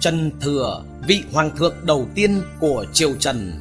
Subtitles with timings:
[0.00, 3.60] Trần Thừa, vị hoàng thượng đầu tiên của triều Trần.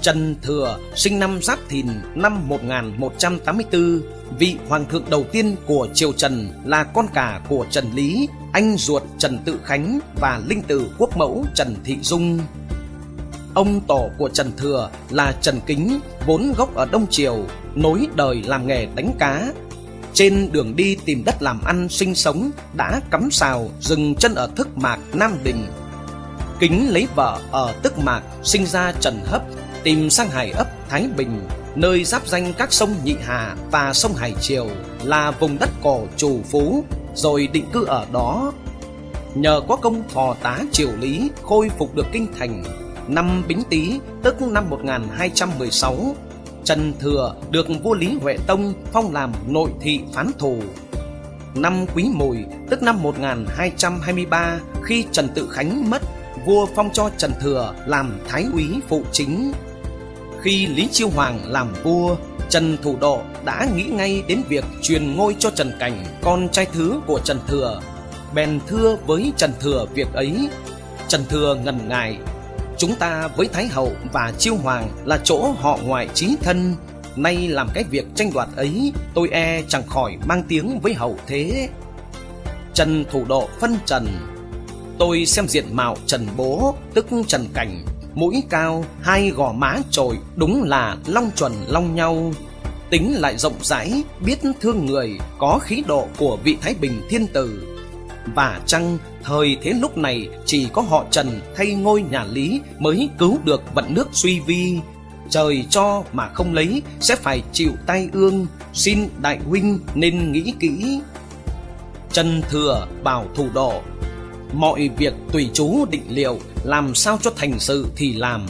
[0.00, 4.00] Trần Thừa sinh năm Giáp Thìn năm 1184,
[4.38, 8.76] vị hoàng thượng đầu tiên của triều Trần là con cả của Trần Lý, anh
[8.76, 12.38] ruột Trần Tự Khánh và linh tử quốc mẫu Trần Thị Dung.
[13.54, 18.42] Ông tổ của Trần Thừa là Trần Kính, vốn gốc ở Đông Triều, nối đời
[18.46, 19.52] làm nghề đánh cá.
[20.16, 24.50] Trên đường đi tìm đất làm ăn sinh sống, đã cắm sào dừng chân ở
[24.56, 25.66] Thức Mạc, Nam Đình.
[26.60, 29.42] Kính lấy vợ ở Tức Mạc, sinh ra Trần Hấp,
[29.82, 31.40] tìm sang Hải ấp Thái Bình,
[31.74, 34.66] nơi giáp danh các sông Nhị Hà và sông Hải Triều
[35.02, 38.52] là vùng đất cổ chủ phú, rồi định cư ở đó.
[39.34, 42.64] Nhờ có công phò tá triều lý khôi phục được kinh thành,
[43.08, 46.16] năm Bính Tý tức năm 1216,
[46.66, 50.60] Trần Thừa được vua Lý Huệ Tông phong làm nội thị phán thủ.
[51.54, 52.38] Năm Quý Mùi
[52.70, 56.02] tức năm 1223 khi Trần Tự Khánh mất,
[56.46, 59.52] vua phong cho Trần Thừa làm thái úy phụ chính.
[60.42, 62.16] Khi Lý Chiêu Hoàng làm vua,
[62.48, 66.66] Trần Thủ Độ đã nghĩ ngay đến việc truyền ngôi cho Trần Cảnh, con trai
[66.72, 67.80] thứ của Trần Thừa.
[68.34, 70.48] Bèn thưa với Trần Thừa việc ấy.
[71.08, 72.18] Trần Thừa ngần ngại
[72.78, 76.74] Chúng ta với Thái Hậu và Chiêu Hoàng là chỗ họ ngoại trí thân.
[77.16, 81.18] Nay làm cái việc tranh đoạt ấy Tôi e chẳng khỏi mang tiếng với hậu
[81.26, 81.68] thế.
[82.74, 84.06] Trần Thủ Độ phân trần.
[84.98, 87.84] Tôi xem diện mạo Trần Bố Tức Trần Cảnh.
[88.14, 92.32] Mũi cao, hai gò má trồi Đúng là long chuẩn long nhau.
[92.90, 97.26] Tính lại rộng rãi Biết thương người Có khí độ của vị Thái Bình thiên
[97.26, 97.76] tử.
[98.34, 103.08] Và chăng thời thế lúc này chỉ có họ Trần thay ngôi nhà Lý mới
[103.18, 104.78] cứu được vận nước suy vi.
[105.30, 110.54] Trời cho mà không lấy sẽ phải chịu tai ương, xin đại huynh nên nghĩ
[110.60, 111.00] kỹ.
[112.12, 113.80] Trần Thừa bảo thủ đỏ
[114.52, 118.46] mọi việc tùy chú định liệu, làm sao cho thành sự thì làm.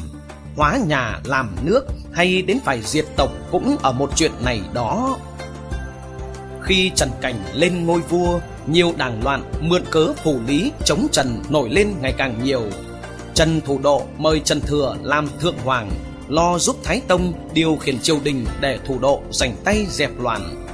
[0.57, 5.19] Hóa nhà làm nước hay đến phải diệt tộc cũng ở một chuyện này đó.
[6.67, 11.43] Khi Trần Cảnh lên ngôi vua, nhiều đảng loạn mượn cớ phủ lý chống Trần
[11.51, 12.63] nổi lên ngày càng nhiều.
[13.35, 15.91] Trần Thủ Độ mời Trần Thừa làm thượng hoàng,
[16.29, 20.67] lo giúp Thái Tông điều khiển triều đình để Thủ Độ giành tay dẹp loạn.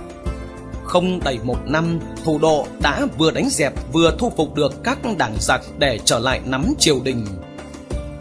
[0.85, 4.99] Không đầy một năm, Thủ Độ đã vừa đánh dẹp vừa thu phục được các
[5.19, 7.27] đảng giặc để trở lại nắm triều đình.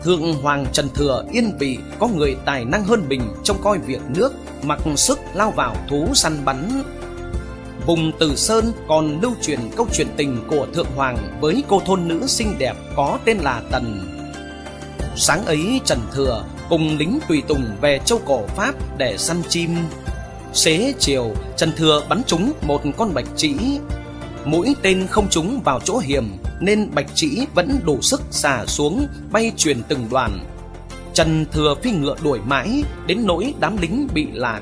[0.03, 4.01] Thượng Hoàng Trần Thừa yên vị có người tài năng hơn mình trong coi việc
[4.15, 4.33] nước,
[4.63, 6.83] mặc sức lao vào thú săn bắn
[7.85, 12.07] Vùng Từ Sơn còn lưu truyền câu chuyện tình của Thượng Hoàng với cô thôn
[12.07, 14.07] nữ xinh đẹp có tên là Tần.
[15.15, 19.75] Sáng ấy Trần Thừa cùng lính tùy tùng về châu cổ Pháp để săn chim.
[20.53, 23.55] Xế chiều, Trần Thừa bắn trúng một con bạch trĩ.
[24.45, 29.07] Mũi tên không trúng vào chỗ hiểm nên bạch trĩ vẫn đủ sức xả xuống
[29.31, 30.39] bay truyền từng đoàn.
[31.13, 34.61] Trần Thừa phi ngựa đuổi mãi đến nỗi đám lính bị lạc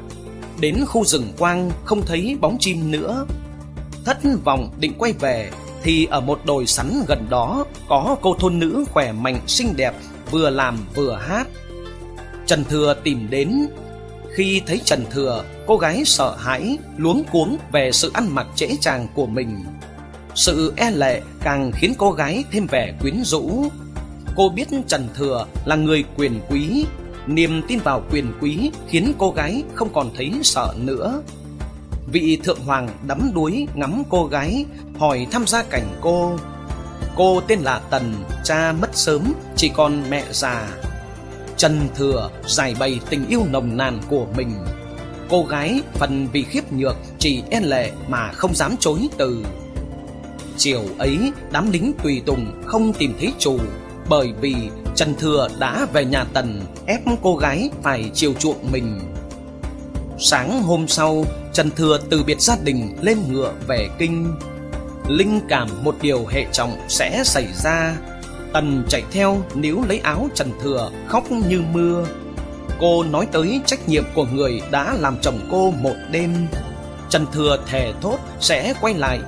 [0.59, 3.25] Đến khu rừng quang không thấy bóng chim nữa.
[4.05, 5.51] Thất vọng định quay về,
[5.83, 9.93] Thì ở một đồi sắn gần đó Có cô thôn nữ khỏe mạnh, xinh đẹp,
[10.31, 11.47] Vừa làm vừa hát.
[12.45, 13.67] Trần Thừa tìm đến.
[14.33, 18.67] Khi thấy Trần Thừa, Cô gái sợ hãi, Luống cuống về sự ăn mặc trễ
[18.81, 19.57] tràng của mình.
[20.35, 23.65] Sự e lệ càng khiến cô gái thêm vẻ quyến rũ.
[24.35, 26.85] Cô biết Trần Thừa là người quyền quý
[27.29, 31.21] Niềm tin vào quyền quý khiến cô gái không còn thấy sợ nữa.
[32.11, 34.65] Vị thượng hoàng đắm đuối ngắm cô gái,
[34.97, 36.37] hỏi thăm gia cảnh cô.
[37.15, 40.67] Cô tên là Tần, cha mất sớm, chỉ còn mẹ già.
[41.57, 44.51] Trần Thừa giải bày tình yêu nồng nàn của mình.
[45.29, 49.45] Cô gái phần vì khiếp nhược chỉ e lệ mà không dám chối từ.
[50.57, 53.59] Chiều ấy, đám lính tùy tùng không tìm thấy chủ
[54.09, 54.55] bởi vì
[54.99, 58.99] Trần Thừa đã về nhà Tần ép cô gái phải chiều chuộng mình.
[60.19, 64.33] Sáng hôm sau, Trần Thừa từ biệt gia đình lên ngựa về kinh.
[65.07, 67.97] Linh cảm một điều hệ trọng sẽ xảy ra.
[68.53, 72.05] Tần chạy theo níu lấy áo Trần Thừa khóc như mưa.
[72.79, 76.47] Cô nói tới trách nhiệm của người đã làm chồng cô một đêm.
[77.09, 79.19] Trần Thừa thề thốt sẽ quay lại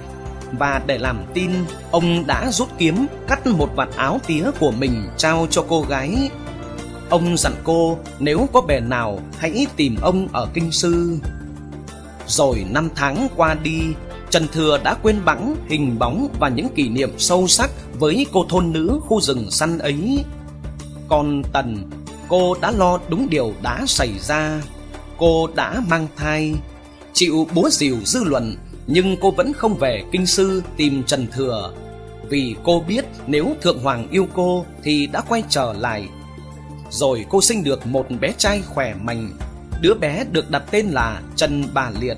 [0.51, 1.51] và để làm tin,
[1.91, 6.29] ông đã rút kiếm cắt một vạt áo tía của mình trao cho cô gái.
[7.09, 11.17] Ông dặn cô nếu có bè nào hãy tìm ông ở kinh sư.
[12.27, 13.81] Rồi năm tháng qua đi,
[14.29, 17.69] Trần Thừa đã quên bẵng hình bóng và những kỷ niệm sâu sắc
[17.99, 20.25] với cô thôn nữ khu rừng săn ấy.
[21.09, 21.89] Còn Tần,
[22.27, 24.61] cô đã lo đúng điều đã xảy ra.
[25.17, 26.55] Cô đã mang thai,
[27.13, 28.55] chịu búa rìu dư luận
[28.93, 31.73] nhưng cô vẫn không về kinh sư tìm Trần Thừa
[32.29, 36.07] Vì cô biết nếu Thượng Hoàng yêu cô thì đã quay trở lại.
[36.89, 39.31] Rồi cô sinh được một bé trai khỏe mạnh.
[39.81, 42.17] Đứa bé được đặt tên là Trần Bà Liệt.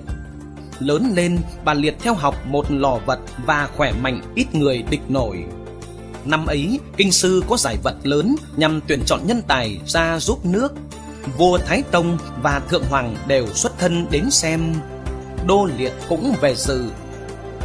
[0.80, 5.02] Lớn lên, bà Liệt theo học một lò vật và khỏe mạnh ít người địch
[5.10, 5.44] nổi.
[6.26, 10.46] Năm ấy, kinh sư có giải vật lớn nhằm tuyển chọn nhân tài ra giúp
[10.46, 10.74] nước.
[11.38, 14.74] Vua Thái Tông và Thượng Hoàng đều xuất thân đến xem.
[15.48, 16.84] Đô Liệt cũng về dự.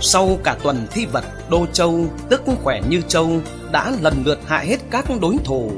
[0.01, 3.31] Sau cả tuần thi vật, Đô Châu, tức khỏe như Châu,
[3.73, 5.73] đã lần lượt hạ hết các đối thủ.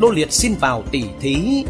[0.00, 1.64] Đô Liệt xin vào tỷ thí.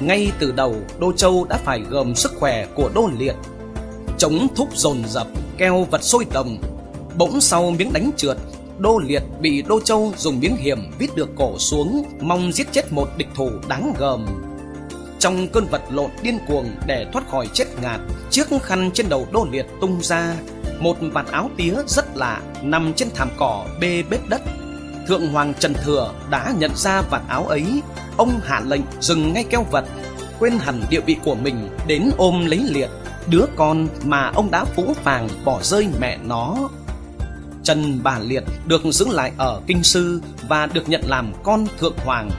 [0.00, 3.34] Ngay từ đầu, Đô Châu đã phải gồm sức khỏe của Đô Liệt.
[4.18, 5.26] Chống thúc dồn dập,
[5.58, 6.58] keo vật sôi đồng.
[7.16, 8.36] Bỗng sau miếng đánh trượt,
[8.78, 12.92] Đô Liệt bị Đô Châu dùng miếng hiểm vít được cổ xuống, mong giết chết
[12.92, 14.26] một địch thủ đáng gờm.
[15.24, 18.00] Trong cơn vật lộn điên cuồng để thoát khỏi chết ngạt,
[18.30, 20.34] chiếc khăn trên đầu Đô Liệt tung ra,
[20.78, 24.42] một vạt áo tía rất lạ nằm trên thảm cỏ bê bết đất.
[25.08, 27.82] Thượng Hoàng Trần Thừa đã nhận ra vạt áo ấy,
[28.16, 29.84] ông hạ lệnh dừng ngay keo vật,
[30.38, 32.90] quên hẳn địa vị của mình đến ôm lấy Liệt,
[33.26, 36.56] đứa con mà ông đã phũ phàng bỏ rơi mẹ nó.
[37.62, 41.96] Trần Bà Liệt được giữ lại ở Kinh Sư và được nhận làm con Thượng
[42.04, 42.30] Hoàng.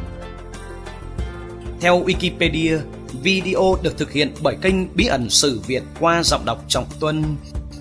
[1.82, 2.80] Theo Wikipedia,
[3.22, 7.24] video được thực hiện bởi kênh Bí ẩn Sử Việt qua giọng đọc Trọng Tuân.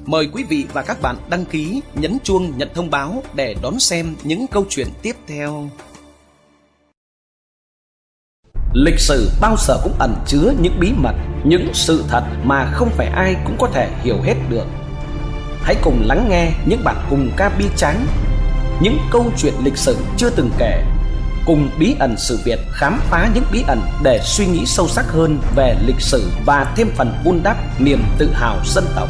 [0.07, 3.81] Mời quý vị và các bạn đăng ký, nhấn chuông nhận thông báo để đón
[3.81, 5.71] xem những câu chuyện tiếp theo.
[8.73, 11.15] Lịch sử bao giờ cũng ẩn chứa những bí mật,
[11.45, 14.67] những sự thật mà không phải ai cũng có thể hiểu hết được.
[15.63, 18.07] Hãy cùng lắng nghe những bản hùng ca bi tráng,
[18.83, 20.83] những câu chuyện lịch sử chưa từng kể
[21.47, 25.05] cùng bí ẩn sự Việt khám phá những bí ẩn để suy nghĩ sâu sắc
[25.09, 29.09] hơn về lịch sử và thêm phần vun đắp niềm tự hào dân tộc.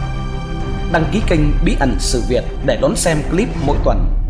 [0.93, 4.24] Đăng ký kênh Bí ẩn sự Việt để đón xem clip mỗi tuần.